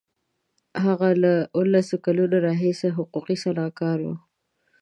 [0.85, 4.07] هغه له اوولس کلونو راهیسې حقوقي سلاکار و.